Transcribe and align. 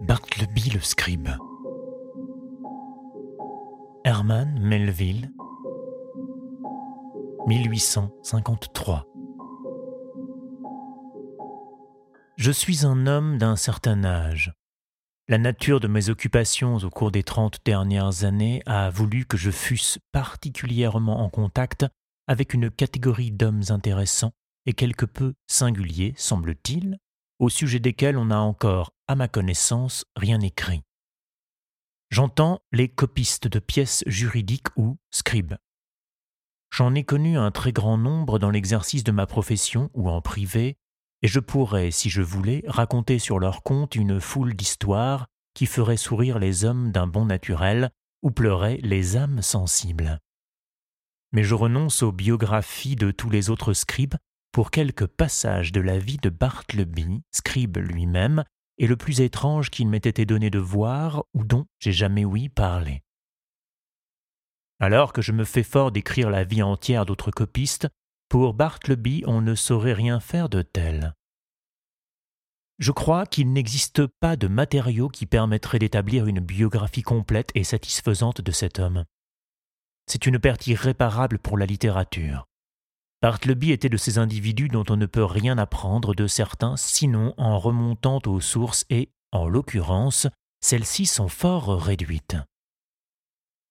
Bartleby 0.00 0.70
le 0.70 0.80
scribe. 0.80 1.28
Herman 4.04 4.58
Melville, 4.60 5.30
1853. 7.46 9.06
Je 12.36 12.50
suis 12.50 12.86
un 12.86 13.06
homme 13.06 13.38
d'un 13.38 13.56
certain 13.56 14.04
âge. 14.04 14.54
La 15.28 15.38
nature 15.38 15.78
de 15.78 15.86
mes 15.86 16.08
occupations 16.08 16.76
au 16.78 16.90
cours 16.90 17.12
des 17.12 17.22
trente 17.22 17.58
dernières 17.64 18.24
années 18.24 18.62
a 18.66 18.90
voulu 18.90 19.26
que 19.26 19.36
je 19.36 19.50
fusse 19.50 19.98
particulièrement 20.10 21.20
en 21.20 21.28
contact 21.28 21.86
avec 22.26 22.54
une 22.54 22.70
catégorie 22.70 23.30
d'hommes 23.30 23.62
intéressants 23.68 24.32
et 24.66 24.72
quelque 24.72 25.06
peu 25.06 25.34
singuliers, 25.46 26.14
semble-t-il, 26.16 26.98
au 27.40 27.48
sujet 27.48 27.80
desquels 27.80 28.18
on 28.18 28.26
n'a 28.26 28.40
encore, 28.40 28.92
à 29.08 29.16
ma 29.16 29.26
connaissance, 29.26 30.04
rien 30.14 30.40
écrit. 30.40 30.82
J'entends 32.10 32.60
les 32.70 32.88
copistes 32.88 33.48
de 33.48 33.58
pièces 33.58 34.04
juridiques 34.06 34.68
ou 34.76 34.98
scribes. 35.10 35.54
J'en 36.70 36.94
ai 36.94 37.02
connu 37.02 37.38
un 37.38 37.50
très 37.50 37.72
grand 37.72 37.96
nombre 37.96 38.38
dans 38.38 38.50
l'exercice 38.50 39.04
de 39.04 39.10
ma 39.10 39.26
profession 39.26 39.90
ou 39.94 40.08
en 40.10 40.20
privé, 40.20 40.76
et 41.22 41.28
je 41.28 41.40
pourrais, 41.40 41.90
si 41.90 42.10
je 42.10 42.22
voulais, 42.22 42.62
raconter 42.66 43.18
sur 43.18 43.38
leur 43.38 43.62
compte 43.62 43.96
une 43.96 44.20
foule 44.20 44.54
d'histoires 44.54 45.26
qui 45.54 45.66
feraient 45.66 45.96
sourire 45.96 46.38
les 46.38 46.64
hommes 46.64 46.92
d'un 46.92 47.06
bon 47.06 47.24
naturel 47.24 47.90
ou 48.22 48.30
pleurer 48.30 48.78
les 48.82 49.16
âmes 49.16 49.40
sensibles. 49.40 50.20
Mais 51.32 51.42
je 51.42 51.54
renonce 51.54 52.02
aux 52.02 52.12
biographies 52.12 52.96
de 52.96 53.10
tous 53.10 53.30
les 53.30 53.50
autres 53.50 53.72
scribes 53.72 54.16
pour 54.52 54.70
quelques 54.70 55.06
passages 55.06 55.72
de 55.72 55.80
la 55.80 55.98
vie 55.98 56.18
de 56.18 56.28
Bartleby, 56.28 57.22
scribe 57.30 57.78
lui-même, 57.78 58.44
et 58.78 58.86
le 58.86 58.96
plus 58.96 59.20
étrange 59.20 59.70
qu'il 59.70 59.88
m'ait 59.88 59.98
été 59.98 60.24
donné 60.24 60.50
de 60.50 60.58
voir 60.58 61.24
ou 61.34 61.44
dont 61.44 61.66
j'ai 61.78 61.92
jamais 61.92 62.24
ouï 62.24 62.48
parler. 62.48 63.02
Alors 64.80 65.12
que 65.12 65.20
je 65.20 65.32
me 65.32 65.44
fais 65.44 65.62
fort 65.62 65.92
d'écrire 65.92 66.30
la 66.30 66.44
vie 66.44 66.62
entière 66.62 67.04
d'autres 67.04 67.30
copistes, 67.30 67.88
pour 68.30 68.54
Bartleby, 68.54 69.22
on 69.26 69.42
ne 69.42 69.54
saurait 69.54 69.92
rien 69.92 70.20
faire 70.20 70.48
de 70.48 70.62
tel. 70.62 71.14
Je 72.78 72.92
crois 72.92 73.26
qu'il 73.26 73.52
n'existe 73.52 74.06
pas 74.06 74.36
de 74.36 74.48
matériaux 74.48 75.10
qui 75.10 75.26
permettraient 75.26 75.78
d'établir 75.78 76.26
une 76.26 76.40
biographie 76.40 77.02
complète 77.02 77.50
et 77.54 77.64
satisfaisante 77.64 78.40
de 78.40 78.52
cet 78.52 78.78
homme. 78.78 79.04
C'est 80.06 80.24
une 80.24 80.38
perte 80.38 80.66
irréparable 80.66 81.38
pour 81.38 81.58
la 81.58 81.66
littérature. 81.66 82.46
Bartleby 83.22 83.72
était 83.72 83.90
de 83.90 83.98
ces 83.98 84.16
individus 84.16 84.68
dont 84.68 84.84
on 84.88 84.96
ne 84.96 85.06
peut 85.06 85.24
rien 85.24 85.58
apprendre 85.58 86.14
de 86.14 86.26
certains 86.26 86.76
sinon 86.76 87.34
en 87.36 87.58
remontant 87.58 88.20
aux 88.26 88.40
sources 88.40 88.86
et, 88.88 89.10
en 89.30 89.46
l'occurrence, 89.46 90.26
celles-ci 90.60 91.06
sont 91.06 91.28
fort 91.28 91.80
réduites. 91.80 92.36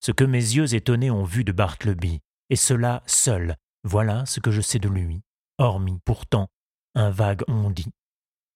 Ce 0.00 0.12
que 0.12 0.24
mes 0.24 0.38
yeux 0.38 0.74
étonnés 0.74 1.10
ont 1.10 1.24
vu 1.24 1.44
de 1.44 1.52
Bartleby, 1.52 2.20
et 2.50 2.56
cela 2.56 3.02
seul, 3.06 3.56
voilà 3.84 4.24
ce 4.26 4.40
que 4.40 4.50
je 4.50 4.60
sais 4.60 4.78
de 4.78 4.88
lui, 4.88 5.22
hormis 5.58 5.98
pourtant 6.04 6.48
un 6.94 7.10
vague 7.10 7.42
on-dit, 7.48 7.92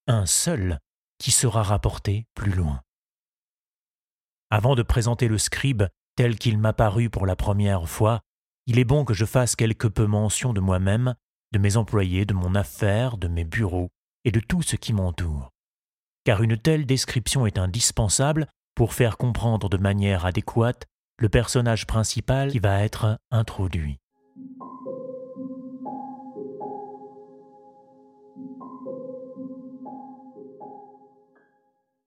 un 0.07 0.25
seul 0.27 0.79
qui 1.19 1.33
sera 1.33 1.63
rapporté 1.63 2.27
plus 2.35 2.53
loin. 2.53 2.83
Avant 4.51 4.75
de 4.75 4.83
présenter 4.83 5.29
le 5.29 5.39
scribe 5.39 5.85
tel 6.17 6.39
qu'il 6.39 6.59
m'a 6.59 6.73
paru 6.73 7.11
pour 7.11 7.27
la 7.27 7.37
première 7.37 7.89
fois, 7.89 8.21
il 8.69 8.79
est 8.79 8.85
bon 8.85 9.07
que 9.07 9.15
je 9.15 9.25
fasse 9.25 9.57
quelque 9.57 9.89
peu 9.89 10.05
mention 10.05 10.53
de 10.53 10.61
moi-même, 10.61 11.15
de 11.53 11.59
mes 11.59 11.79
employés, 11.79 12.27
de 12.27 12.35
mon 12.35 12.55
affaire, 12.55 13.17
de 13.17 13.27
mes 13.27 13.45
bureaux 13.45 13.89
et 14.27 14.31
de 14.31 14.41
tout 14.41 14.61
ce 14.61 14.77
qui 14.77 14.93
m'entoure. 14.93 15.51
Car 16.25 16.43
une 16.43 16.59
telle 16.59 16.85
description 16.85 17.47
est 17.47 17.59
indispensable 17.59 18.47
pour 18.75 18.93
faire 18.93 19.17
comprendre 19.17 19.71
de 19.71 19.79
manière 19.79 20.27
adéquate 20.27 20.85
le 21.19 21.31
personnage 21.31 21.87
principal 21.87 22.53
qui 22.53 22.59
va 22.59 22.85
être 22.85 23.19
introduit. 23.31 23.99